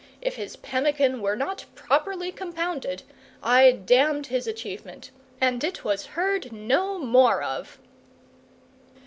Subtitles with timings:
[0.19, 3.03] If his pemmican were not properly compounded
[3.43, 7.77] I damned his achievement, and it was heard no more of.